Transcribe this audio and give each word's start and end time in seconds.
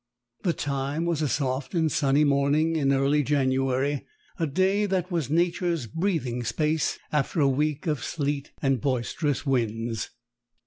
The 0.41 0.53
time 0.53 1.05
was 1.05 1.21
a 1.21 1.27
soft 1.29 1.75
and 1.75 1.91
sunny 1.91 2.23
morning 2.23 2.75
in 2.75 2.91
early 2.91 3.21
January 3.21 4.07
a 4.39 4.47
day 4.47 4.87
that 4.87 5.11
was 5.11 5.29
Nature's 5.29 5.85
breathing 5.85 6.43
space 6.43 6.97
after 7.11 7.39
a 7.39 7.47
week 7.47 7.85
of 7.85 8.03
sleet 8.03 8.51
and 8.63 8.81
boisterous 8.81 9.45
winds. 9.45 10.09